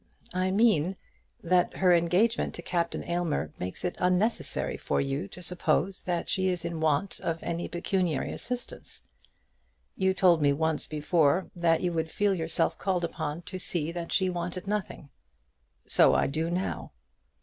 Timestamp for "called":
12.79-13.03